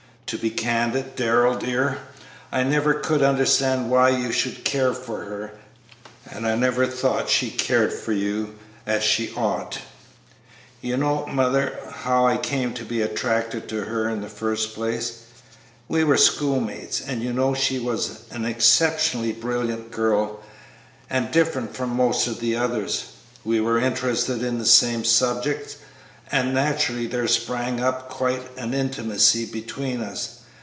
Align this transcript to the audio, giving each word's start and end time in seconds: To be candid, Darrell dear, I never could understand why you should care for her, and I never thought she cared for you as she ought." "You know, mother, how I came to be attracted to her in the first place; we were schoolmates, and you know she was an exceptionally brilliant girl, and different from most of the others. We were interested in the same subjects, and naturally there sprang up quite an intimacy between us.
To 0.27 0.37
be 0.37 0.49
candid, 0.49 1.17
Darrell 1.17 1.57
dear, 1.59 1.97
I 2.53 2.63
never 2.63 2.93
could 2.93 3.21
understand 3.21 3.91
why 3.91 4.11
you 4.11 4.31
should 4.31 4.63
care 4.63 4.93
for 4.93 5.25
her, 5.25 5.51
and 6.25 6.47
I 6.47 6.55
never 6.55 6.87
thought 6.87 7.27
she 7.29 7.51
cared 7.51 7.91
for 7.91 8.13
you 8.13 8.55
as 8.87 9.03
she 9.03 9.35
ought." 9.35 9.79
"You 10.81 10.95
know, 10.95 11.25
mother, 11.27 11.77
how 11.91 12.25
I 12.25 12.37
came 12.37 12.73
to 12.75 12.85
be 12.85 13.01
attracted 13.01 13.67
to 13.67 13.83
her 13.83 14.07
in 14.07 14.21
the 14.21 14.29
first 14.29 14.73
place; 14.73 15.15
we 15.89 16.05
were 16.05 16.15
schoolmates, 16.15 17.01
and 17.01 17.21
you 17.21 17.33
know 17.33 17.53
she 17.53 17.77
was 17.77 18.19
an 18.31 18.45
exceptionally 18.45 19.33
brilliant 19.33 19.91
girl, 19.91 20.39
and 21.09 21.29
different 21.29 21.75
from 21.75 21.89
most 21.89 22.27
of 22.27 22.39
the 22.39 22.55
others. 22.55 23.03
We 23.43 23.59
were 23.59 23.79
interested 23.81 24.43
in 24.43 24.59
the 24.59 24.65
same 24.65 25.03
subjects, 25.03 25.75
and 26.33 26.53
naturally 26.53 27.07
there 27.07 27.27
sprang 27.27 27.81
up 27.81 28.09
quite 28.09 28.41
an 28.57 28.73
intimacy 28.73 29.43
between 29.47 29.99
us. 30.01 30.37